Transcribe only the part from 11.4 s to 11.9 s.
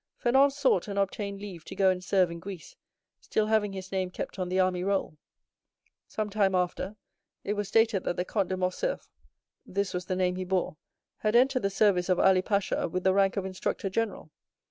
the